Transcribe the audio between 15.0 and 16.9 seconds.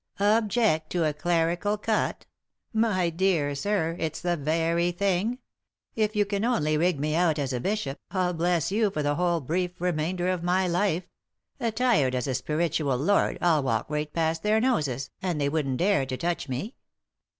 and they wouldn't dare to touch me.